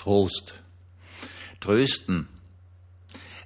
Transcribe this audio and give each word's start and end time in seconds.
Trost. 0.00 0.54
Trösten. 1.60 2.26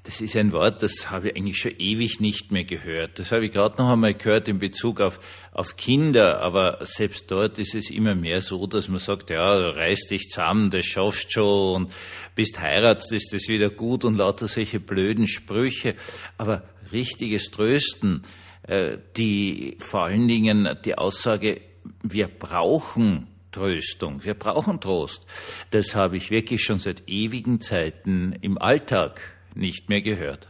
Das 0.05 0.21
ist 0.21 0.37
ein 0.37 0.53
Wort, 0.53 0.85
das 0.85 1.11
habe 1.11 1.31
ich 1.31 1.37
eigentlich 1.37 1.59
schon 1.59 1.73
ewig 1.79 2.21
nicht 2.21 2.53
mehr 2.53 2.63
gehört. 2.63 3.19
Das 3.19 3.33
habe 3.33 3.47
ich 3.47 3.53
gerade 3.53 3.83
noch 3.83 3.89
einmal 3.89 4.15
gehört 4.15 4.47
in 4.47 4.61
Bezug 4.61 5.01
auf, 5.01 5.19
auf 5.51 5.77
Kinder, 5.77 6.43
aber 6.43 6.79
selbst 6.83 7.29
dort 7.33 7.59
ist 7.59 7.75
es 7.75 7.91
immer 7.91 8.15
mehr 8.15 8.41
so, 8.41 8.69
dass 8.69 8.89
man 8.89 9.01
sagt, 9.01 9.31
ja, 9.31 9.53
reiß 9.71 10.07
dich 10.07 10.29
zusammen, 10.29 10.71
das 10.71 10.87
schaffst 10.87 11.33
schon 11.33 11.75
und 11.75 11.93
bist 12.37 12.61
heiratst, 12.61 13.11
ist 13.13 13.33
das 13.33 13.49
wieder 13.49 13.71
gut 13.71 14.05
und 14.05 14.15
lauter 14.15 14.47
solche 14.47 14.79
blöden 14.79 15.27
Sprüche. 15.27 15.97
Aber 16.39 16.63
richtiges 16.93 17.51
Trösten, 17.51 18.23
äh, 18.63 18.99
die 19.17 19.77
vor 19.81 20.05
allen 20.05 20.29
Dingen 20.29 20.69
die 20.85 20.97
Aussage, 20.97 21.63
wir 22.05 22.29
brauchen 22.29 23.34
Tröstung, 23.55 24.25
wir 24.25 24.35
brauchen 24.35 24.81
Trost. 24.81 25.25
Das 25.71 25.95
habe 25.95 26.17
ich 26.17 26.33
wirklich 26.33 26.65
schon 26.65 26.81
seit 26.81 27.09
ewigen 27.09 27.61
Zeiten 27.61 28.35
im 28.41 28.59
Alltag 28.59 29.21
nicht 29.55 29.89
mehr 29.89 30.03
gehört. 30.03 30.49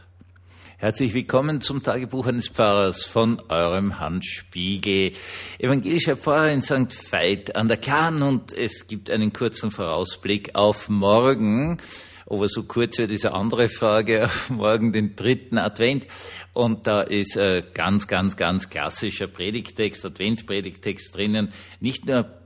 Herzlich 0.79 1.13
willkommen 1.13 1.61
zum 1.61 1.83
Tagebuch 1.83 2.25
eines 2.25 2.47
Pfarrers 2.47 3.05
von 3.05 3.39
eurem 3.47 3.99
Hans 3.99 4.25
Spiegel, 4.25 5.11
evangelischer 5.59 6.17
Pfarrer 6.17 6.51
in 6.51 6.63
St. 6.63 7.11
Veit 7.11 7.55
an 7.55 7.67
der 7.67 7.77
Kahn 7.77 8.23
und 8.23 8.53
es 8.53 8.87
gibt 8.87 9.11
einen 9.11 9.31
kurzen 9.31 9.69
Vorausblick 9.69 10.55
auf 10.55 10.89
morgen. 10.89 11.77
Aber 12.27 12.47
so 12.47 12.63
kurz 12.63 12.97
wird 12.97 13.11
diese 13.11 13.35
andere 13.35 13.69
Frage 13.69 14.31
morgen, 14.49 14.93
den 14.93 15.15
dritten 15.15 15.59
Advent. 15.59 16.07
Und 16.53 16.87
da 16.87 17.01
ist 17.01 17.37
ein 17.37 17.65
ganz, 17.75 18.07
ganz, 18.07 18.35
ganz 18.35 18.67
klassischer 18.67 19.27
Predigtext, 19.27 20.03
Adventpredigtext 20.03 21.15
drinnen. 21.15 21.53
Nicht 21.79 22.07
nur 22.07 22.44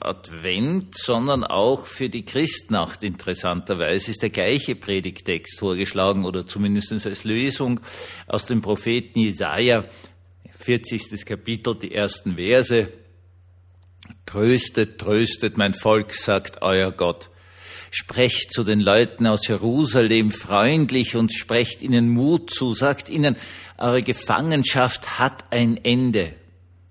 Advent, 0.00 0.96
sondern 0.96 1.44
auch 1.44 1.86
für 1.86 2.08
die 2.08 2.24
Christnacht 2.24 3.02
interessanterweise 3.02 4.10
ist 4.10 4.22
der 4.22 4.30
gleiche 4.30 4.74
Predigtext 4.74 5.58
vorgeschlagen 5.58 6.24
oder 6.24 6.46
zumindest 6.46 6.92
als 6.92 7.24
Lösung 7.24 7.80
aus 8.26 8.46
dem 8.46 8.60
Propheten 8.60 9.20
Jesaja, 9.20 9.84
40. 10.58 11.24
Kapitel, 11.24 11.78
die 11.78 11.94
ersten 11.94 12.34
Verse. 12.36 12.88
Tröstet, 14.24 14.98
tröstet 14.98 15.56
mein 15.56 15.74
Volk, 15.74 16.12
sagt 16.14 16.62
euer 16.62 16.90
Gott. 16.90 17.30
Sprecht 17.92 18.52
zu 18.52 18.64
den 18.64 18.80
Leuten 18.80 19.26
aus 19.26 19.46
Jerusalem 19.46 20.32
freundlich 20.32 21.14
und 21.14 21.32
sprecht 21.32 21.82
ihnen 21.82 22.08
Mut 22.10 22.50
zu, 22.50 22.72
sagt 22.72 23.08
ihnen, 23.08 23.36
eure 23.78 24.02
Gefangenschaft 24.02 25.18
hat 25.20 25.44
ein 25.52 25.76
Ende. 25.76 26.34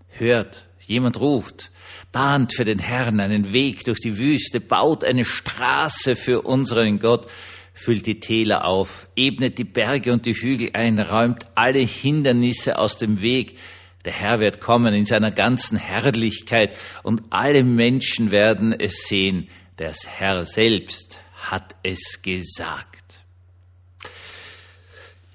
Hört, 0.08 0.66
jemand 0.88 1.20
ruft, 1.20 1.72
bahnt 2.16 2.54
für 2.56 2.64
den 2.64 2.80
Herrn 2.80 3.20
einen 3.20 3.52
Weg 3.52 3.84
durch 3.84 4.00
die 4.00 4.18
Wüste, 4.18 4.62
baut 4.62 5.04
eine 5.04 5.26
Straße 5.26 6.16
für 6.16 6.44
unseren 6.44 6.98
Gott, 6.98 7.28
füllt 7.74 8.06
die 8.06 8.22
Täler 8.22 8.64
auf, 8.64 9.10
ebnet 9.18 9.58
die 9.58 9.66
Berge 9.66 10.14
und 10.14 10.26
die 10.26 10.34
Hügel 10.34 10.70
ein, 10.72 10.98
räumt 10.98 11.46
alle 11.56 11.80
Hindernisse 11.80 12.78
aus 12.80 12.96
dem 12.96 13.20
Weg. 13.20 13.58
Der 14.06 14.14
Herr 14.14 14.40
wird 14.40 14.62
kommen 14.62 14.94
in 14.94 15.04
seiner 15.04 15.32
ganzen 15.32 15.78
Herrlichkeit 15.78 16.78
und 17.04 17.24
alle 17.32 17.66
Menschen 17.66 18.32
werden 18.32 18.72
es 18.72 19.10
sehen. 19.10 19.50
Der 19.78 19.92
Herr 19.92 20.46
selbst 20.46 21.20
hat 21.34 21.76
es 21.84 22.22
gesagt. 22.22 23.26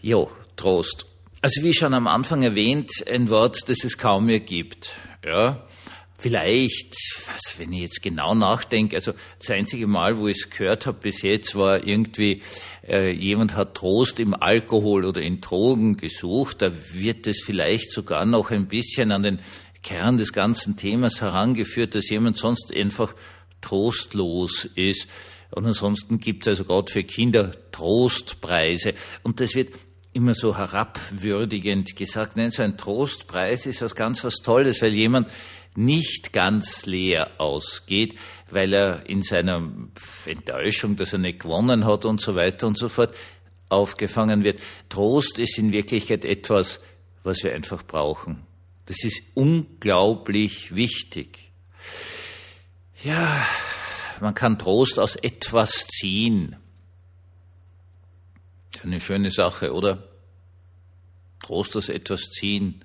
Jo, 0.01 0.31
Trost. 0.57 1.05
Also 1.43 1.63
wie 1.63 1.75
schon 1.75 1.93
am 1.93 2.07
Anfang 2.07 2.43
erwähnt, 2.43 2.91
ein 3.07 3.29
Wort, 3.29 3.69
das 3.69 3.85
es 3.85 3.99
kaum 3.99 4.25
mehr 4.25 4.41
gibt. 4.41 4.93
Ja, 5.23 5.67
Vielleicht, 6.21 6.95
was, 7.29 7.59
wenn 7.59 7.73
ich 7.73 7.81
jetzt 7.81 8.03
genau 8.03 8.35
nachdenke, 8.35 8.95
also 8.95 9.13
das 9.39 9.51
einzige 9.51 9.87
Mal, 9.87 10.19
wo 10.19 10.29
ich 10.29 10.37
es 10.37 10.51
gehört 10.51 10.87
habe 10.87 10.99
bis 11.01 11.23
jetzt, 11.23 11.57
war 11.57 11.87
irgendwie, 11.87 12.43
äh, 12.87 13.11
jemand 13.11 13.57
hat 13.57 13.75
Trost 13.75 14.21
im 14.21 14.35
Alkohol 14.35 15.07
oder 15.07 15.23
in 15.23 15.41
Drogen 15.41 15.97
gesucht. 15.97 16.61
Da 16.61 16.73
wird 16.93 17.27
es 17.27 17.43
vielleicht 17.43 17.91
sogar 17.91 18.27
noch 18.27 18.51
ein 18.51 18.69
bisschen 18.69 19.13
an 19.13 19.23
den 19.23 19.39
Kern 19.83 20.19
des 20.19 20.35
ganzen 20.35 20.77
Themas 20.77 21.23
herangeführt, 21.23 21.95
dass 21.95 22.11
jemand 22.11 22.37
sonst 22.37 22.71
einfach 22.75 23.15
trostlos 23.63 24.67
ist. 24.75 25.09
Und 25.53 25.67
ansonsten 25.67 26.19
gibt 26.19 26.43
es 26.43 26.49
also 26.49 26.65
gerade 26.65 26.93
für 26.93 27.03
Kinder 27.03 27.53
Trostpreise. 27.73 28.93
Und 29.23 29.41
das 29.41 29.55
wird 29.55 29.71
immer 30.13 30.35
so 30.35 30.57
herabwürdigend 30.57 31.97
gesagt. 31.97 32.37
Nein, 32.37 32.51
so 32.51 32.63
ein 32.63 32.77
Trostpreis 32.77 33.67
ist 33.67 33.83
was 33.83 33.95
ganz 33.95 34.25
was 34.25 34.37
Tolles, 34.37 34.83
weil 34.83 34.95
jemand 34.95 35.29
nicht 35.77 36.33
ganz 36.33 36.87
leer 36.87 37.31
ausgeht, 37.39 38.19
weil 38.51 38.73
er 38.73 39.09
in 39.09 39.23
seiner 39.23 39.71
Enttäuschung, 40.27 40.97
dass 40.97 41.13
er 41.13 41.21
nicht 41.21 41.41
gewonnen 41.41 41.85
hat 41.85 42.05
und 42.05 42.21
so 42.21 42.35
weiter 42.35 42.67
und 42.67 42.77
so 42.77 42.89
fort, 42.89 43.15
aufgefangen 43.69 44.45
wird. 44.45 44.61
Trost 44.89 45.39
ist 45.39 45.59
in 45.59 45.73
Wirklichkeit 45.73 46.25
etwas, 46.25 46.81
was 47.23 47.45
wir 47.45 47.55
einfach 47.55 47.85
brauchen. 47.87 48.47
Das 48.87 49.05
ist 49.05 49.23
unglaublich 49.35 50.75
wichtig. 50.75 51.53
Ja, 53.05 53.47
man 54.21 54.35
kann 54.35 54.59
Trost 54.59 54.99
aus 54.99 55.17
etwas 55.17 55.87
ziehen. 55.87 56.57
Das 58.73 58.81
ist 58.81 58.87
eine 58.87 59.01
schöne 59.01 59.31
Sache, 59.31 59.73
oder? 59.73 60.10
Trost 61.43 61.77
aus 61.77 61.89
etwas 61.89 62.31
ziehen. 62.31 62.85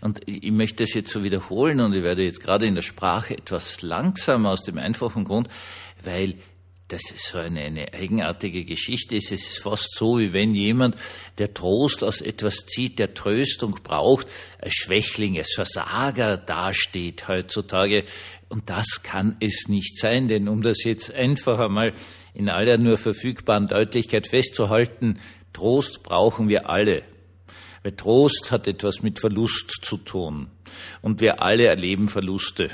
Und 0.00 0.20
ich 0.26 0.52
möchte 0.52 0.84
es 0.84 0.94
jetzt 0.94 1.12
so 1.12 1.24
wiederholen 1.24 1.80
und 1.80 1.92
ich 1.94 2.02
werde 2.02 2.22
jetzt 2.22 2.40
gerade 2.40 2.66
in 2.66 2.74
der 2.74 2.82
Sprache 2.82 3.36
etwas 3.36 3.82
langsamer 3.82 4.50
aus 4.50 4.62
dem 4.62 4.78
einfachen 4.78 5.24
Grund, 5.24 5.48
weil 6.02 6.36
das 6.88 7.10
ist 7.10 7.28
so 7.28 7.38
eine, 7.38 7.62
eine 7.62 7.94
eigenartige 7.94 8.64
Geschichte 8.64 9.16
ist. 9.16 9.32
Es 9.32 9.48
ist 9.48 9.62
fast 9.62 9.94
so, 9.94 10.18
wie 10.18 10.32
wenn 10.32 10.54
jemand, 10.54 10.96
der 11.38 11.54
Trost 11.54 12.04
aus 12.04 12.20
etwas 12.20 12.66
zieht, 12.66 12.98
der 12.98 13.14
Tröstung 13.14 13.78
braucht, 13.82 14.26
als 14.60 14.74
Schwächling, 14.74 15.38
als 15.38 15.54
Versager 15.54 16.36
dasteht 16.36 17.26
heutzutage. 17.26 18.04
Und 18.50 18.68
das 18.68 19.02
kann 19.02 19.36
es 19.40 19.66
nicht 19.68 19.98
sein, 19.98 20.28
denn 20.28 20.46
um 20.46 20.60
das 20.60 20.84
jetzt 20.84 21.12
einfach 21.12 21.58
einmal 21.58 21.94
in 22.34 22.50
aller 22.50 22.76
nur 22.76 22.98
verfügbaren 22.98 23.66
Deutlichkeit 23.66 24.26
festzuhalten, 24.26 25.20
Trost 25.54 26.02
brauchen 26.02 26.48
wir 26.48 26.68
alle. 26.68 27.02
Weil 27.84 27.92
Trost 27.92 28.50
hat 28.50 28.66
etwas 28.66 29.02
mit 29.02 29.20
Verlust 29.20 29.70
zu 29.82 29.98
tun. 29.98 30.48
Und 31.02 31.20
wir 31.20 31.42
alle 31.42 31.66
erleben 31.66 32.08
Verluste. 32.08 32.70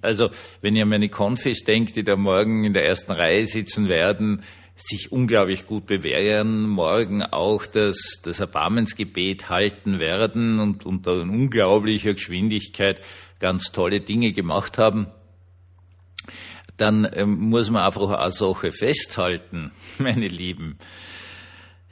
Also, 0.00 0.30
wenn 0.60 0.74
ihr 0.74 0.82
an 0.82 0.88
meine 0.88 1.08
Konfis 1.08 1.62
denkt, 1.62 1.94
die 1.94 2.02
da 2.02 2.16
morgen 2.16 2.64
in 2.64 2.72
der 2.72 2.84
ersten 2.84 3.12
Reihe 3.12 3.46
sitzen 3.46 3.88
werden, 3.88 4.42
sich 4.74 5.12
unglaublich 5.12 5.66
gut 5.66 5.86
bewähren, 5.86 6.68
morgen 6.68 7.22
auch 7.22 7.66
das, 7.66 8.20
das 8.24 8.40
Erbarmensgebet 8.40 9.48
halten 9.48 10.00
werden 10.00 10.58
und 10.58 10.84
unter 10.86 11.20
unglaublicher 11.20 12.14
Geschwindigkeit 12.14 13.00
ganz 13.38 13.70
tolle 13.70 14.00
Dinge 14.00 14.32
gemacht 14.32 14.76
haben, 14.76 15.06
dann 16.78 17.08
ähm, 17.12 17.38
muss 17.38 17.70
man 17.70 17.84
einfach 17.84 18.10
eine 18.10 18.32
Sache 18.32 18.72
festhalten, 18.72 19.70
meine 19.98 20.26
Lieben. 20.26 20.78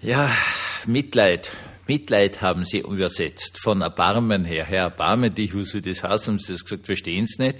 Ja, 0.00 0.34
Mitleid 0.86 1.52
Mitleid 1.86 2.40
haben 2.40 2.64
sie 2.64 2.78
übersetzt, 2.78 3.58
von 3.60 3.80
Erbarmen 3.80 4.44
her. 4.44 4.64
Herr, 4.64 4.84
erbarme 4.84 5.30
dich, 5.30 5.54
wo 5.54 5.62
sie 5.62 5.80
das 5.80 6.04
heißt, 6.04 6.28
haben 6.28 6.38
sie 6.38 6.52
das 6.52 6.64
gesagt, 6.64 6.86
verstehen 6.86 7.24
es 7.24 7.38
nicht. 7.38 7.56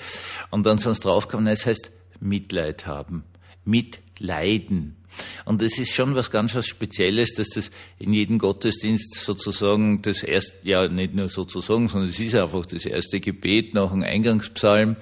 Und 0.51 0.67
dann 0.67 0.79
sind 0.79 0.95
sie 0.95 1.01
draufgekommen, 1.01 1.49
es 1.49 1.67
heißt 1.67 1.91
Mitleid 2.21 2.87
haben. 2.87 3.25
Mitleiden. 3.65 4.97
Und 5.45 5.63
es 5.63 5.79
ist 5.79 5.93
schon 5.93 6.15
was 6.15 6.31
ganz 6.31 6.55
was 6.55 6.67
Spezielles, 6.67 7.35
dass 7.35 7.49
das 7.51 7.71
in 7.99 8.13
jedem 8.13 8.39
Gottesdienst 8.39 9.15
sozusagen 9.15 10.03
das 10.03 10.23
erste, 10.23 10.57
ja 10.63 10.87
nicht 10.87 11.15
nur 11.15 11.29
sozusagen, 11.29 11.89
sondern 11.89 12.11
es 12.11 12.21
ist 12.21 12.35
einfach 12.35 12.65
das 12.67 12.87
erste 12.87 13.21
Gebet 13.21 13.75
nach 13.75 13.91
dem 13.91 14.03
Eingangspsalm, 14.03 14.97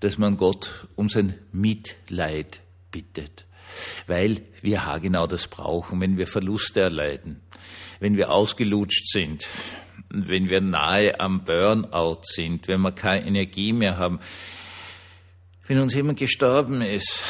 dass 0.00 0.18
man 0.18 0.36
Gott 0.36 0.88
um 0.96 1.08
sein 1.08 1.34
Mitleid 1.52 2.60
bittet. 2.90 3.46
Weil 4.06 4.42
wir 4.60 4.82
genau 5.00 5.26
das 5.26 5.46
brauchen, 5.46 6.00
wenn 6.00 6.16
wir 6.16 6.26
Verluste 6.26 6.80
erleiden 6.80 7.40
wenn 8.04 8.18
wir 8.18 8.30
ausgelutscht 8.30 9.06
sind, 9.08 9.48
wenn 10.10 10.50
wir 10.50 10.60
nahe 10.60 11.18
am 11.20 11.42
Burnout 11.42 12.20
sind, 12.24 12.68
wenn 12.68 12.82
wir 12.82 12.92
keine 12.92 13.26
Energie 13.26 13.72
mehr 13.72 13.96
haben, 13.96 14.20
wenn 15.66 15.80
uns 15.80 15.94
jemand 15.94 16.18
gestorben 16.18 16.82
ist. 16.82 17.24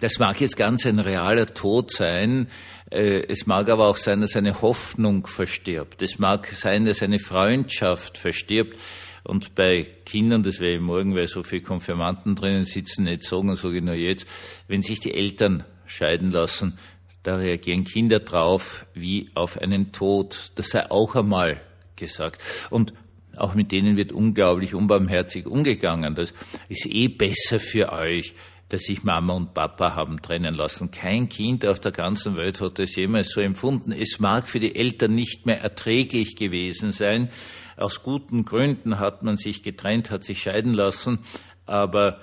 Das 0.00 0.18
mag 0.18 0.40
jetzt 0.40 0.56
ganz 0.56 0.86
ein 0.86 1.00
realer 1.00 1.44
Tod 1.44 1.92
sein. 1.92 2.48
Äh, 2.90 3.26
es 3.28 3.44
mag 3.44 3.68
aber 3.68 3.88
auch 3.88 3.96
sein, 3.96 4.22
dass 4.22 4.36
eine 4.36 4.62
Hoffnung 4.62 5.26
verstirbt. 5.26 6.00
Es 6.00 6.18
mag 6.18 6.46
sein, 6.46 6.86
dass 6.86 7.02
eine 7.02 7.18
Freundschaft 7.18 8.16
verstirbt. 8.16 8.78
Und 9.22 9.54
bei 9.54 9.86
Kindern, 10.06 10.42
das 10.42 10.62
ich 10.62 10.80
morgen, 10.80 11.14
weil 11.14 11.26
so 11.26 11.42
viele 11.42 11.60
Konfirmanten 11.60 12.36
drinnen 12.36 12.64
sitzen, 12.64 13.04
nicht 13.04 13.24
sagen, 13.24 13.54
sage 13.54 13.76
ich 13.76 13.84
nur 13.84 13.96
jetzt, 13.96 14.26
wenn 14.66 14.80
sich 14.80 15.00
die 15.00 15.12
Eltern 15.12 15.64
scheiden 15.84 16.30
lassen, 16.30 16.78
da 17.22 17.36
reagieren 17.36 17.84
Kinder 17.84 18.20
drauf 18.20 18.86
wie 18.94 19.30
auf 19.34 19.58
einen 19.58 19.92
Tod. 19.92 20.52
Das 20.54 20.68
sei 20.70 20.90
auch 20.90 21.14
einmal 21.14 21.60
gesagt. 21.96 22.40
Und 22.70 22.94
auch 23.36 23.54
mit 23.54 23.72
denen 23.72 23.96
wird 23.96 24.12
unglaublich 24.12 24.74
unbarmherzig 24.74 25.46
umgegangen. 25.46 26.14
Das 26.14 26.34
ist 26.68 26.86
eh 26.86 27.08
besser 27.08 27.60
für 27.60 27.92
euch, 27.92 28.34
dass 28.70 28.82
sich 28.82 29.02
Mama 29.02 29.34
und 29.34 29.52
Papa 29.52 29.94
haben 29.94 30.22
trennen 30.22 30.54
lassen. 30.54 30.90
Kein 30.90 31.28
Kind 31.28 31.66
auf 31.66 31.80
der 31.80 31.92
ganzen 31.92 32.36
Welt 32.36 32.60
hat 32.60 32.78
es 32.78 32.96
jemals 32.96 33.30
so 33.30 33.40
empfunden. 33.40 33.92
Es 33.92 34.18
mag 34.20 34.48
für 34.48 34.60
die 34.60 34.76
Eltern 34.76 35.14
nicht 35.14 35.44
mehr 35.44 35.60
erträglich 35.60 36.36
gewesen 36.36 36.92
sein. 36.92 37.30
Aus 37.76 38.02
guten 38.02 38.44
Gründen 38.44 38.98
hat 38.98 39.22
man 39.22 39.36
sich 39.36 39.62
getrennt, 39.62 40.10
hat 40.10 40.24
sich 40.24 40.40
scheiden 40.40 40.72
lassen. 40.72 41.20
Aber 41.66 42.20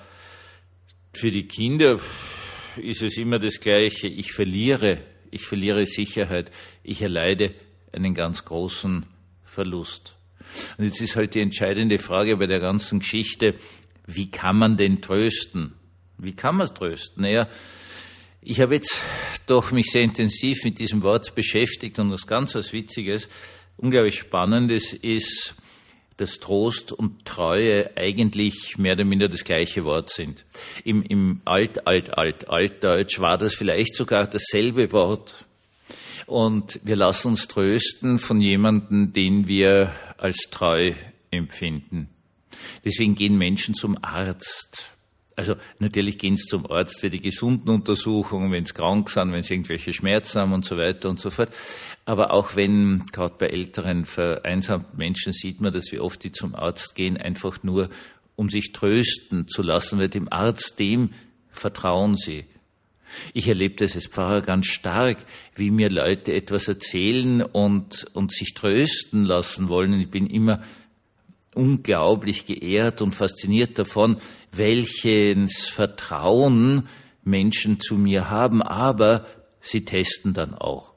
für 1.12 1.30
die 1.30 1.46
Kinder 1.46 1.98
ist 2.78 3.02
es 3.02 3.18
immer 3.18 3.38
das 3.38 3.60
Gleiche. 3.60 4.08
Ich 4.08 4.32
verliere, 4.32 5.00
ich 5.30 5.42
verliere 5.42 5.84
Sicherheit. 5.86 6.50
Ich 6.82 7.02
erleide 7.02 7.54
einen 7.92 8.14
ganz 8.14 8.44
großen 8.44 9.06
Verlust. 9.44 10.16
Und 10.76 10.84
jetzt 10.84 11.00
ist 11.00 11.16
halt 11.16 11.34
die 11.34 11.40
entscheidende 11.40 11.98
Frage 11.98 12.36
bei 12.36 12.46
der 12.46 12.60
ganzen 12.60 13.00
Geschichte, 13.00 13.54
wie 14.06 14.30
kann 14.30 14.56
man 14.56 14.76
denn 14.76 15.02
trösten? 15.02 15.74
Wie 16.16 16.34
kann 16.34 16.56
man 16.56 16.64
es 16.64 16.74
trösten? 16.74 17.22
Naja, 17.22 17.48
ich 18.40 18.60
habe 18.60 18.74
jetzt 18.74 18.98
doch 19.46 19.72
mich 19.72 19.86
sehr 19.90 20.02
intensiv 20.02 20.64
mit 20.64 20.78
diesem 20.78 21.02
Wort 21.02 21.34
beschäftigt 21.34 21.98
und 21.98 22.10
was 22.10 22.26
ganz 22.26 22.54
was 22.54 22.72
Witziges, 22.72 23.28
unglaublich 23.76 24.18
Spannendes 24.18 24.94
ist, 24.94 25.54
dass 26.18 26.38
Trost 26.38 26.92
und 26.92 27.24
Treue 27.24 27.96
eigentlich 27.96 28.76
mehr 28.76 28.92
oder 28.92 29.04
minder 29.04 29.28
das 29.28 29.44
gleiche 29.44 29.84
Wort 29.84 30.10
sind. 30.10 30.44
Im, 30.84 31.02
im 31.02 31.40
Alt, 31.44 31.86
Alt, 31.86 32.18
Alt, 32.18 32.48
Altdeutsch 32.48 33.20
war 33.20 33.38
das 33.38 33.54
vielleicht 33.54 33.94
sogar 33.94 34.26
dasselbe 34.26 34.92
Wort. 34.92 35.46
Und 36.26 36.80
wir 36.84 36.96
lassen 36.96 37.28
uns 37.28 37.48
trösten 37.48 38.18
von 38.18 38.40
jemandem, 38.40 39.12
den 39.12 39.48
wir 39.48 39.94
als 40.18 40.48
treu 40.50 40.92
empfinden. 41.30 42.10
Deswegen 42.84 43.14
gehen 43.14 43.38
Menschen 43.38 43.74
zum 43.74 43.96
Arzt. 44.02 44.97
Also 45.38 45.54
natürlich 45.78 46.18
gehen 46.18 46.36
sie 46.36 46.46
zum 46.46 46.68
Arzt 46.68 46.98
für 46.98 47.10
die 47.10 47.20
gesunden 47.20 47.70
Untersuchungen, 47.70 48.50
wenn 48.50 48.64
sie 48.64 48.74
krank 48.74 49.08
sind, 49.08 49.30
wenn 49.30 49.44
sie 49.44 49.54
irgendwelche 49.54 49.92
Schmerzen 49.92 50.40
haben 50.40 50.52
und 50.52 50.64
so 50.64 50.76
weiter 50.76 51.08
und 51.08 51.20
so 51.20 51.30
fort. 51.30 51.50
Aber 52.04 52.32
auch 52.32 52.56
wenn, 52.56 53.04
gerade 53.12 53.36
bei 53.38 53.46
älteren, 53.46 54.04
vereinsamten 54.04 54.96
Menschen 54.96 55.32
sieht 55.32 55.60
man, 55.60 55.72
dass 55.72 55.92
wir 55.92 56.02
oft 56.02 56.24
die 56.24 56.32
zum 56.32 56.56
Arzt 56.56 56.96
gehen, 56.96 57.16
einfach 57.16 57.62
nur, 57.62 57.88
um 58.34 58.48
sich 58.48 58.72
trösten 58.72 59.46
zu 59.46 59.62
lassen, 59.62 60.00
weil 60.00 60.08
dem 60.08 60.26
Arzt, 60.28 60.80
dem 60.80 61.10
vertrauen 61.52 62.16
sie. 62.16 62.44
Ich 63.32 63.46
erlebe 63.46 63.76
das 63.76 63.94
als 63.94 64.08
Pfarrer 64.08 64.40
ganz 64.40 64.66
stark, 64.66 65.18
wie 65.54 65.70
mir 65.70 65.88
Leute 65.88 66.32
etwas 66.32 66.66
erzählen 66.66 67.42
und, 67.42 68.06
und 68.12 68.32
sich 68.32 68.54
trösten 68.54 69.22
lassen 69.22 69.68
wollen. 69.68 70.00
Ich 70.00 70.10
bin 70.10 70.26
immer 70.26 70.62
unglaublich 71.54 72.44
geehrt 72.44 73.02
und 73.02 73.14
fasziniert 73.14 73.78
davon, 73.78 74.18
welches 74.52 75.68
Vertrauen 75.68 76.88
Menschen 77.24 77.80
zu 77.80 77.96
mir 77.96 78.30
haben, 78.30 78.62
aber 78.62 79.26
sie 79.60 79.84
testen 79.84 80.32
dann 80.32 80.54
auch. 80.54 80.94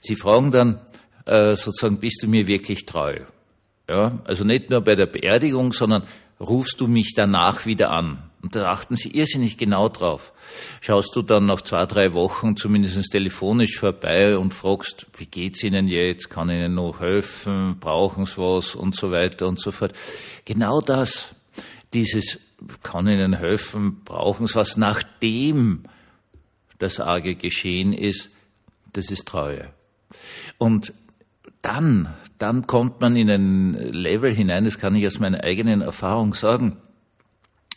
Sie 0.00 0.16
fragen 0.16 0.50
dann 0.50 0.80
äh, 1.26 1.54
sozusagen, 1.54 1.98
bist 1.98 2.22
du 2.22 2.28
mir 2.28 2.46
wirklich 2.46 2.86
treu? 2.86 3.20
Ja, 3.88 4.20
also 4.24 4.44
nicht 4.44 4.70
nur 4.70 4.80
bei 4.80 4.94
der 4.94 5.06
Beerdigung, 5.06 5.72
sondern 5.72 6.04
rufst 6.40 6.80
du 6.80 6.86
mich 6.86 7.12
danach 7.14 7.66
wieder 7.66 7.90
an? 7.90 8.30
Und 8.42 8.54
da 8.54 8.70
achten 8.70 8.94
sie 8.94 9.10
irrsinnig 9.10 9.56
genau 9.56 9.88
drauf. 9.88 10.34
Schaust 10.82 11.16
du 11.16 11.22
dann 11.22 11.46
nach 11.46 11.62
zwei, 11.62 11.86
drei 11.86 12.12
Wochen 12.12 12.56
zumindest 12.56 13.10
telefonisch 13.10 13.78
vorbei 13.78 14.36
und 14.36 14.52
fragst, 14.52 15.06
wie 15.16 15.24
geht's 15.24 15.64
Ihnen 15.64 15.88
jetzt? 15.88 16.28
Kann 16.28 16.50
ich 16.50 16.56
Ihnen 16.56 16.74
noch 16.74 17.00
helfen? 17.00 17.78
Brauchen 17.80 18.26
Sie 18.26 18.36
was? 18.36 18.74
Und 18.74 18.94
so 18.94 19.10
weiter 19.10 19.46
und 19.46 19.58
so 19.58 19.70
fort. 19.70 19.94
Genau 20.44 20.82
das, 20.82 21.34
dieses, 21.94 22.38
kann 22.82 23.06
Ihnen 23.06 23.34
helfen? 23.34 24.02
Brauchen 24.04 24.46
Sie 24.46 24.54
was? 24.54 24.76
Nachdem 24.76 25.84
das 26.78 27.00
Arge 27.00 27.34
geschehen 27.34 27.92
ist, 27.92 28.30
das 28.92 29.10
ist 29.10 29.26
Treue. 29.26 29.72
Und 30.58 30.92
dann, 31.62 32.14
dann 32.38 32.66
kommt 32.66 33.00
man 33.00 33.16
in 33.16 33.30
ein 33.30 33.72
Level 33.74 34.32
hinein, 34.32 34.64
das 34.64 34.78
kann 34.78 34.94
ich 34.94 35.06
aus 35.06 35.18
meiner 35.18 35.42
eigenen 35.42 35.80
Erfahrung 35.80 36.34
sagen, 36.34 36.76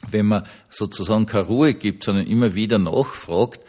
wenn 0.09 0.25
man 0.27 0.45
sozusagen 0.69 1.25
keine 1.25 1.45
Ruhe 1.45 1.73
gibt, 1.73 2.03
sondern 2.03 2.27
immer 2.27 2.53
wieder 2.53 2.79
nachfragt, 2.79 3.61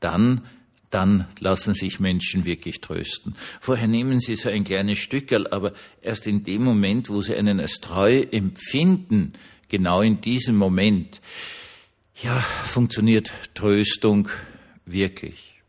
dann 0.00 0.42
dann 0.90 1.28
lassen 1.38 1.72
sich 1.72 2.00
Menschen 2.00 2.44
wirklich 2.44 2.80
trösten. 2.80 3.34
Vorher 3.60 3.86
nehmen 3.86 4.18
sie 4.18 4.34
so 4.34 4.50
ein 4.50 4.64
kleines 4.64 4.98
Stückel, 4.98 5.46
aber 5.46 5.72
erst 6.02 6.26
in 6.26 6.42
dem 6.42 6.64
Moment, 6.64 7.08
wo 7.08 7.20
sie 7.20 7.36
einen 7.36 7.60
als 7.60 7.74
treu 7.80 8.22
empfinden, 8.32 9.34
genau 9.70 10.02
in 10.02 10.20
diesem 10.20 10.56
Moment, 10.56 11.20
ja, 12.22 12.34
funktioniert 12.34 13.32
Tröstung 13.54 14.28
wirklich. 14.84 15.62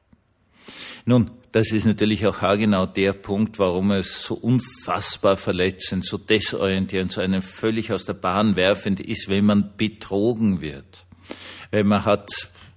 Nun, 1.05 1.31
das 1.51 1.71
ist 1.71 1.85
natürlich 1.85 2.25
auch 2.27 2.41
haargenau 2.41 2.85
der 2.85 3.13
Punkt, 3.13 3.59
warum 3.59 3.91
es 3.91 4.23
so 4.23 4.35
unfassbar 4.35 5.37
verletzend, 5.37 6.05
so 6.05 6.17
desorientierend, 6.17 7.11
so 7.11 7.21
einen 7.21 7.41
völlig 7.41 7.91
aus 7.91 8.05
der 8.05 8.13
Bahn 8.13 8.55
werfend 8.55 8.99
ist, 8.99 9.29
wenn 9.29 9.45
man 9.45 9.73
betrogen 9.77 10.61
wird. 10.61 11.05
Weil 11.71 11.83
man 11.83 12.05
hat 12.05 12.29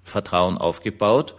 Vertrauen 0.02 0.58
aufgebaut, 0.58 1.34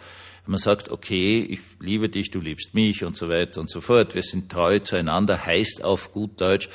man 0.48 0.60
sagt, 0.60 0.92
okay, 0.92 1.40
ich 1.40 1.60
liebe 1.80 2.08
dich, 2.08 2.30
du 2.30 2.40
liebst 2.40 2.74
mich 2.74 3.04
und 3.04 3.18
so 3.18 3.30
weiter 3.30 3.60
und 3.60 3.70
so 3.70 3.82
fort, 3.82 4.14
wir 4.14 4.22
sind 4.22 4.52
treu 4.52 4.80
zueinander, 4.80 5.44
heißt 5.44 5.84
auf 5.84 6.12
gut 6.12 6.40
Deutsch, 6.40 6.70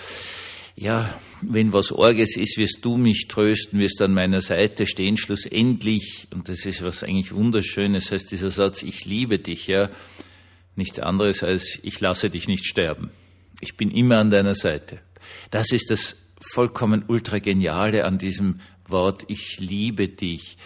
ja, 0.76 1.18
wenn 1.42 1.72
was 1.72 1.92
Orges 1.92 2.36
ist, 2.36 2.58
wirst 2.58 2.78
du 2.82 2.96
mich 2.96 3.26
trösten, 3.28 3.78
wirst 3.78 4.00
an 4.02 4.14
meiner 4.14 4.40
Seite 4.40 4.86
stehen, 4.86 5.16
schlussendlich, 5.16 6.28
und 6.32 6.48
das 6.48 6.66
ist 6.66 6.82
was 6.82 7.02
eigentlich 7.02 7.34
Wunderschönes, 7.34 8.10
heißt 8.10 8.30
dieser 8.30 8.50
Satz, 8.50 8.82
ich 8.82 9.04
liebe 9.04 9.38
dich, 9.38 9.66
ja, 9.66 9.90
nichts 10.76 10.98
anderes 10.98 11.42
als 11.42 11.78
ich 11.82 12.00
lasse 12.00 12.30
dich 12.30 12.48
nicht 12.48 12.64
sterben. 12.64 13.10
Ich 13.60 13.76
bin 13.76 13.90
immer 13.90 14.18
an 14.18 14.30
deiner 14.30 14.54
Seite. 14.54 15.00
Das 15.50 15.72
ist 15.72 15.90
das 15.90 16.16
vollkommen 16.40 17.04
ultra 17.06 17.38
geniale 17.38 18.04
an 18.04 18.18
diesem 18.18 18.60
Wort 18.86 19.24
ich 19.28 19.60
liebe 19.60 20.08
dich. 20.08 20.56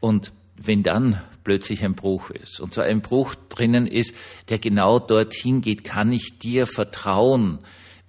Und 0.00 0.32
wenn 0.56 0.82
dann 0.82 1.20
plötzlich 1.44 1.82
ein 1.84 1.94
Bruch 1.94 2.30
ist 2.30 2.60
und 2.60 2.74
so 2.74 2.80
ein 2.80 3.00
Bruch 3.00 3.34
drinnen 3.48 3.86
ist, 3.86 4.14
der 4.48 4.58
genau 4.58 4.98
dorthin 4.98 5.60
geht, 5.60 5.84
kann 5.84 6.12
ich 6.12 6.38
dir 6.38 6.66
vertrauen? 6.66 7.58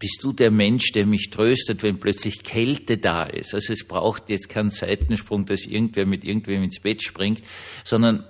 Bist 0.04 0.22
du 0.22 0.34
der 0.34 0.52
Mensch, 0.52 0.92
der 0.92 1.06
mich 1.06 1.30
tröstet, 1.30 1.82
wenn 1.82 1.98
plötzlich 1.98 2.44
Kälte 2.44 2.98
da 2.98 3.24
ist? 3.24 3.54
Also 3.54 3.72
es 3.72 3.88
braucht 3.88 4.30
jetzt 4.30 4.50
keinen 4.50 4.70
Seitensprung, 4.70 5.46
dass 5.46 5.66
irgendwer 5.66 6.06
mit 6.06 6.26
irgendwem 6.26 6.62
ins 6.62 6.82
Bett 6.82 7.02
springt, 7.02 7.42
sondern 7.86 8.26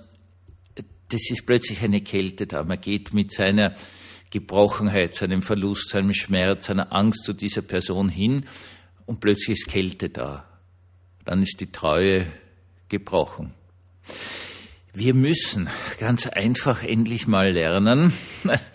das 1.08 1.30
ist 1.32 1.44
plötzlich 1.44 1.82
eine 1.82 2.00
Kälte 2.00 2.46
da. 2.46 2.62
Man 2.62 2.80
geht 2.80 3.12
mit 3.12 3.32
seiner 3.32 3.74
Gebrochenheit, 4.30 5.16
seinem 5.16 5.42
Verlust, 5.42 5.88
seinem 5.88 6.12
Schmerz, 6.12 6.66
seiner 6.66 6.92
Angst 6.92 7.24
zu 7.24 7.32
dieser 7.32 7.62
Person 7.62 8.08
hin 8.08 8.44
und 9.06 9.18
plötzlich 9.18 9.58
ist 9.58 9.66
Kälte 9.66 10.10
da. 10.10 10.48
Dann 11.24 11.42
ist 11.42 11.60
die 11.60 11.72
Treue 11.72 12.24
gebrochen. 12.88 13.52
Wir 14.92 15.12
müssen 15.12 15.68
ganz 15.98 16.28
einfach 16.28 16.84
endlich 16.84 17.26
mal 17.26 17.50
lernen, 17.50 18.12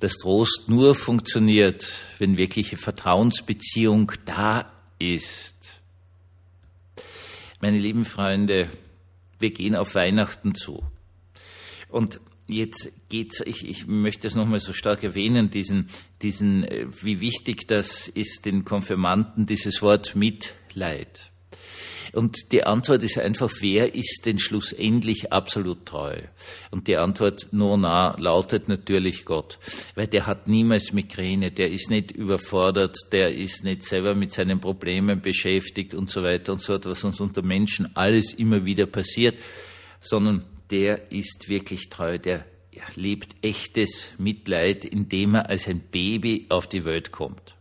dass 0.00 0.16
Trost 0.16 0.64
nur 0.66 0.94
funktioniert, 0.94 1.86
wenn 2.18 2.36
wirkliche 2.36 2.76
Vertrauensbeziehung 2.76 4.12
da 4.24 4.72
ist. 4.98 5.80
Meine 7.60 7.78
lieben 7.78 8.04
Freunde, 8.04 8.70
wir 9.38 9.50
gehen 9.50 9.76
auf 9.76 9.94
Weihnachten 9.94 10.54
zu. 10.54 10.82
Und 11.88 12.20
jetzt 12.46 12.92
geht's, 13.08 13.42
ich, 13.44 13.68
ich 13.68 13.86
möchte 13.86 14.26
es 14.26 14.34
nochmal 14.34 14.60
so 14.60 14.72
stark 14.72 15.04
erwähnen, 15.04 15.50
diesen, 15.50 15.90
diesen, 16.22 16.64
äh, 16.64 16.86
wie 17.02 17.20
wichtig 17.20 17.66
das 17.66 18.08
ist, 18.08 18.46
den 18.46 18.64
Konfirmanten, 18.64 19.46
dieses 19.46 19.82
Wort 19.82 20.16
Mitleid. 20.16 21.30
Und 22.12 22.52
die 22.52 22.64
Antwort 22.64 23.02
ist 23.02 23.18
einfach, 23.18 23.50
wer 23.60 23.94
ist 23.94 24.22
denn 24.26 24.38
schlussendlich 24.38 25.32
absolut 25.32 25.86
treu? 25.86 26.16
Und 26.70 26.88
die 26.88 26.96
Antwort 26.96 27.48
nur 27.52 27.76
nah 27.78 28.16
lautet 28.18 28.68
natürlich 28.68 29.24
Gott, 29.24 29.58
weil 29.94 30.06
der 30.06 30.26
hat 30.26 30.48
niemals 30.48 30.92
Migräne, 30.92 31.50
der 31.50 31.70
ist 31.70 31.90
nicht 31.90 32.10
überfordert, 32.10 32.96
der 33.12 33.34
ist 33.34 33.64
nicht 33.64 33.84
selber 33.84 34.14
mit 34.14 34.32
seinen 34.32 34.60
Problemen 34.60 35.20
beschäftigt 35.20 35.94
und 35.94 36.10
so 36.10 36.22
weiter 36.22 36.52
und 36.52 36.60
so 36.60 36.72
fort, 36.72 36.86
was 36.86 37.04
uns 37.04 37.20
unter 37.20 37.42
Menschen 37.42 37.94
alles 37.94 38.34
immer 38.34 38.64
wieder 38.64 38.86
passiert, 38.86 39.38
sondern 40.00 40.44
der 40.70 41.10
ist 41.12 41.48
wirklich 41.48 41.88
treu, 41.88 42.18
der 42.18 42.44
lebt 42.96 43.44
echtes 43.44 44.10
Mitleid, 44.18 44.84
indem 44.84 45.34
er 45.34 45.48
als 45.48 45.68
ein 45.68 45.80
Baby 45.90 46.46
auf 46.48 46.66
die 46.66 46.84
Welt 46.84 47.12
kommt. 47.12 47.56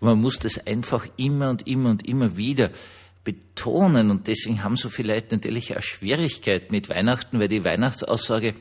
Man 0.00 0.20
muss 0.20 0.38
das 0.38 0.66
einfach 0.66 1.06
immer 1.16 1.50
und 1.50 1.66
immer 1.66 1.90
und 1.90 2.06
immer 2.06 2.36
wieder 2.36 2.70
betonen 3.26 4.10
und 4.12 4.28
deswegen 4.28 4.62
haben 4.62 4.76
so 4.76 4.88
viele 4.88 5.12
Leute 5.14 5.34
natürlich 5.34 5.76
auch 5.76 5.82
Schwierigkeiten 5.82 6.72
mit 6.72 6.88
Weihnachten, 6.88 7.40
weil 7.40 7.48
die 7.48 7.64
Weihnachtsaussage 7.64 8.54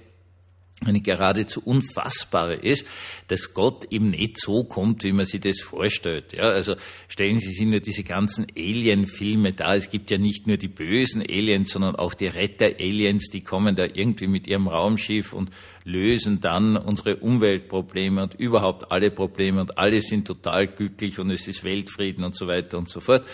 eine 0.84 1.02
geradezu 1.02 1.62
unfassbare 1.64 2.56
ist, 2.56 2.86
dass 3.30 3.54
Gott 3.54 3.86
eben 3.92 4.10
nicht 4.10 4.40
so 4.40 4.66
kommt, 4.66 5.04
wie 5.04 5.14
man 5.14 5.26
sich 5.26 5.40
das 5.40 5.62
vorstellt. 5.62 6.34
Ja, 6.34 6.50
also 6.50 6.76
stellen 7.08 7.40
Sie 7.40 7.52
sich 7.52 7.66
nur 7.66 7.80
diese 7.80 8.04
ganzen 8.04 8.46
Alien-Filme 8.56 9.54
da. 9.54 9.76
Es 9.76 9.90
gibt 9.90 10.12
ja 10.12 10.18
nicht 10.18 10.48
nur 10.48 10.58
die 10.58 10.68
bösen 10.68 11.22
Aliens, 11.22 11.72
sondern 11.72 11.96
auch 11.96 12.14
die 12.14 12.28
Retter-Aliens, 12.28 13.30
die 13.30 13.42
kommen 13.42 13.76
da 13.76 13.86
irgendwie 13.86 14.28
mit 14.28 14.48
ihrem 14.48 14.68
Raumschiff 14.68 15.32
und 15.32 15.50
lösen 15.86 16.42
dann 16.42 16.76
unsere 16.76 17.18
Umweltprobleme 17.18 18.24
und 18.24 18.34
überhaupt 18.36 18.92
alle 18.92 19.12
Probleme 19.12 19.62
und 19.62 19.78
alle 19.78 20.02
sind 20.02 20.28
total 20.28 20.68
glücklich 20.68 21.20
und 21.20 21.32
es 21.32 21.48
ist 21.48 21.64
Weltfrieden 21.64 22.24
und 22.24 22.36
so 22.36 22.48
weiter 22.48 22.78
und 22.78 22.90
so 22.90 23.00
fort. 23.00 23.26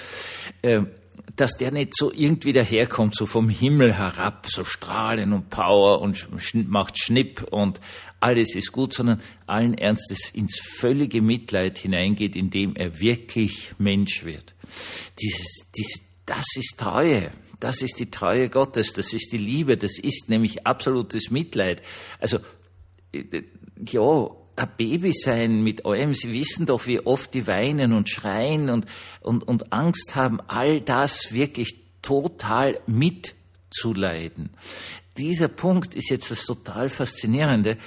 Ähm, 0.61 0.87
dass 1.35 1.57
der 1.57 1.71
nicht 1.71 1.95
so 1.95 2.11
irgendwie 2.11 2.51
daherkommt, 2.51 3.15
so 3.15 3.25
vom 3.25 3.49
Himmel 3.49 3.93
herab, 3.93 4.47
so 4.49 4.63
strahlen 4.63 5.33
und 5.33 5.49
Power 5.49 6.01
und 6.01 6.27
macht 6.69 6.97
Schnipp 6.97 7.43
und 7.51 7.79
alles 8.19 8.55
ist 8.55 8.71
gut, 8.71 8.93
sondern 8.93 9.21
allen 9.47 9.73
Ernstes 9.73 10.29
ins 10.29 10.59
völlige 10.59 11.21
Mitleid 11.21 11.79
hineingeht, 11.79 12.35
indem 12.35 12.75
er 12.75 12.99
wirklich 12.99 13.71
Mensch 13.79 14.23
wird. 14.23 14.53
Dieses, 15.21 15.65
dieses, 15.75 16.01
das 16.25 16.45
ist 16.55 16.77
Treue. 16.77 17.31
Das 17.59 17.81
ist 17.81 17.99
die 17.99 18.09
Treue 18.09 18.49
Gottes. 18.49 18.93
Das 18.93 19.13
ist 19.13 19.31
die 19.31 19.37
Liebe. 19.37 19.77
Das 19.77 19.99
ist 19.99 20.29
nämlich 20.29 20.65
absolutes 20.65 21.31
Mitleid. 21.31 21.81
Also, 22.19 22.39
äh, 23.11 23.43
ja, 23.89 24.29
ein 24.55 24.69
Baby 24.77 25.11
sein 25.13 25.63
mit 25.63 25.85
allem. 25.85 26.13
Sie 26.13 26.31
wissen 26.33 26.65
doch, 26.65 26.87
wie 26.87 26.99
oft 26.99 27.33
die 27.33 27.47
weinen 27.47 27.93
und 27.93 28.09
schreien 28.09 28.69
und, 28.69 28.85
und, 29.21 29.47
und 29.47 29.73
Angst 29.73 30.15
haben, 30.15 30.39
all 30.47 30.81
das 30.81 31.33
wirklich 31.33 31.75
total 32.01 32.79
mitzuleiden. 32.87 34.51
Dieser 35.17 35.47
Punkt 35.47 35.95
ist 35.95 36.09
jetzt 36.09 36.31
das 36.31 36.45
total 36.45 36.89
Faszinierende. 36.89 37.77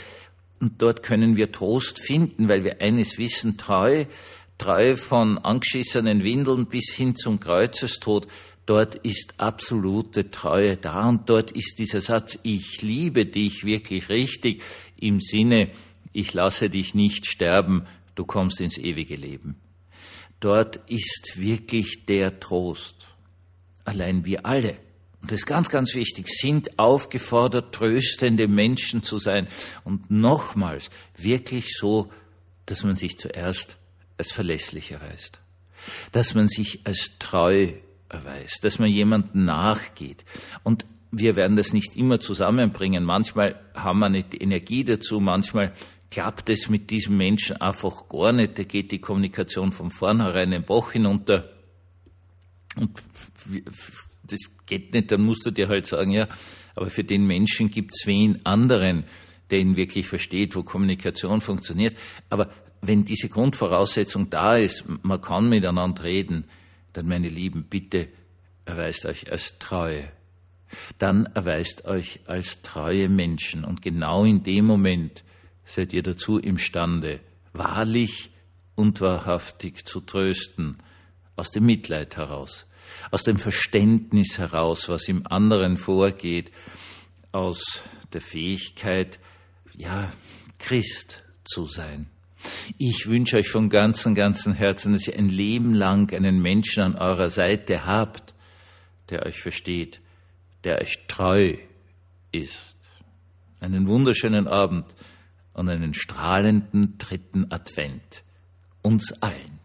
Und 0.60 0.80
dort 0.80 1.02
können 1.02 1.36
wir 1.36 1.52
Trost 1.52 1.98
finden, 1.98 2.48
weil 2.48 2.64
wir 2.64 2.80
eines 2.80 3.18
wissen, 3.18 3.58
treu, 3.58 4.04
treu 4.56 4.96
von 4.96 5.38
angeschissenen 5.38 6.22
Windeln 6.22 6.66
bis 6.66 6.92
hin 6.92 7.16
zum 7.16 7.40
Kreuzestod, 7.40 8.28
dort 8.66 8.94
ist 8.96 9.34
absolute 9.38 10.30
Treue 10.30 10.76
da 10.76 11.08
und 11.08 11.28
dort 11.28 11.50
ist 11.50 11.78
dieser 11.78 12.00
Satz, 12.00 12.38
ich 12.42 12.80
liebe 12.82 13.26
dich 13.26 13.64
wirklich 13.64 14.08
richtig 14.08 14.62
im 14.96 15.20
Sinne, 15.20 15.70
ich 16.14 16.32
lasse 16.32 16.70
dich 16.70 16.94
nicht 16.94 17.26
sterben, 17.26 17.86
du 18.14 18.24
kommst 18.24 18.60
ins 18.60 18.78
ewige 18.78 19.16
Leben. 19.16 19.56
Dort 20.40 20.76
ist 20.88 21.34
wirklich 21.36 22.06
der 22.06 22.40
Trost. 22.40 23.06
Allein 23.84 24.24
wir 24.24 24.46
alle, 24.46 24.78
und 25.24 25.32
das 25.32 25.40
ist 25.40 25.46
ganz, 25.46 25.70
ganz 25.70 25.94
wichtig, 25.94 26.28
sind 26.28 26.78
aufgefordert, 26.78 27.74
tröstende 27.74 28.46
Menschen 28.46 29.02
zu 29.02 29.16
sein. 29.18 29.48
Und 29.82 30.10
nochmals, 30.10 30.90
wirklich 31.16 31.76
so, 31.78 32.10
dass 32.66 32.84
man 32.84 32.94
sich 32.94 33.16
zuerst 33.16 33.78
als 34.18 34.32
verlässlich 34.32 34.92
erweist, 34.92 35.40
dass 36.12 36.34
man 36.34 36.46
sich 36.46 36.86
als 36.86 37.18
treu 37.18 37.72
erweist, 38.10 38.64
dass 38.64 38.78
man 38.78 38.90
jemandem 38.90 39.46
nachgeht. 39.46 40.26
Und 40.62 40.84
wir 41.10 41.36
werden 41.36 41.56
das 41.56 41.72
nicht 41.72 41.96
immer 41.96 42.20
zusammenbringen. 42.20 43.02
Manchmal 43.02 43.58
haben 43.74 44.00
wir 44.00 44.10
nicht 44.10 44.34
die 44.34 44.42
Energie 44.42 44.84
dazu, 44.84 45.20
manchmal 45.20 45.72
klappt 46.14 46.48
es 46.48 46.68
mit 46.68 46.90
diesem 46.90 47.16
Menschen 47.16 47.56
einfach 47.56 48.08
gar 48.08 48.32
nicht. 48.32 48.56
Da 48.56 48.62
geht 48.62 48.92
die 48.92 49.00
Kommunikation 49.00 49.72
von 49.72 49.90
vornherein 49.90 50.52
den 50.52 50.62
Bach 50.62 50.92
hinunter. 50.92 51.50
Und 52.76 53.02
das 54.22 54.38
geht 54.64 54.94
nicht, 54.94 55.10
dann 55.10 55.22
musst 55.22 55.44
du 55.44 55.50
dir 55.50 55.68
halt 55.68 55.86
sagen, 55.86 56.12
ja, 56.12 56.28
aber 56.76 56.88
für 56.88 57.02
den 57.02 57.26
Menschen 57.26 57.68
gibt 57.68 57.94
es 57.96 58.06
wen 58.06 58.46
anderen, 58.46 59.06
der 59.50 59.58
ihn 59.58 59.76
wirklich 59.76 60.06
versteht, 60.06 60.54
wo 60.54 60.62
Kommunikation 60.62 61.40
funktioniert. 61.40 61.96
Aber 62.30 62.48
wenn 62.80 63.04
diese 63.04 63.28
Grundvoraussetzung 63.28 64.30
da 64.30 64.56
ist, 64.56 64.84
man 65.02 65.20
kann 65.20 65.48
miteinander 65.48 66.04
reden, 66.04 66.44
dann, 66.92 67.08
meine 67.08 67.28
Lieben, 67.28 67.64
bitte 67.64 68.08
erweist 68.64 69.04
euch 69.04 69.32
als 69.32 69.58
Treue. 69.58 70.12
Dann 70.98 71.26
erweist 71.26 71.86
euch 71.86 72.20
als 72.26 72.62
treue 72.62 73.08
Menschen. 73.08 73.64
Und 73.64 73.82
genau 73.82 74.24
in 74.24 74.44
dem 74.44 74.66
Moment, 74.66 75.24
seid 75.64 75.92
ihr 75.92 76.02
dazu 76.02 76.38
imstande, 76.38 77.20
wahrlich 77.52 78.30
und 78.74 79.00
wahrhaftig 79.00 79.84
zu 79.86 80.00
trösten, 80.00 80.78
aus 81.36 81.50
dem 81.50 81.66
Mitleid 81.66 82.16
heraus, 82.16 82.66
aus 83.10 83.22
dem 83.22 83.36
Verständnis 83.36 84.38
heraus, 84.38 84.88
was 84.88 85.08
im 85.08 85.26
anderen 85.26 85.76
vorgeht, 85.76 86.52
aus 87.32 87.82
der 88.12 88.20
Fähigkeit, 88.20 89.18
ja, 89.76 90.12
Christ 90.58 91.24
zu 91.44 91.66
sein. 91.66 92.08
Ich 92.78 93.08
wünsche 93.08 93.38
euch 93.38 93.48
von 93.48 93.68
ganzem, 93.68 94.14
ganzem 94.14 94.52
Herzen, 94.52 94.92
dass 94.92 95.08
ihr 95.08 95.16
ein 95.16 95.28
Leben 95.28 95.74
lang 95.74 96.12
einen 96.12 96.40
Menschen 96.40 96.82
an 96.82 96.94
eurer 96.96 97.30
Seite 97.30 97.86
habt, 97.86 98.34
der 99.10 99.26
euch 99.26 99.40
versteht, 99.40 100.00
der 100.62 100.80
euch 100.80 101.06
treu 101.08 101.56
ist. 102.32 102.76
Einen 103.60 103.86
wunderschönen 103.86 104.46
Abend 104.46 104.94
und 105.54 105.68
einen 105.68 105.94
strahlenden 105.94 106.98
dritten 106.98 107.50
Advent 107.50 108.24
uns 108.82 109.22
allen. 109.22 109.58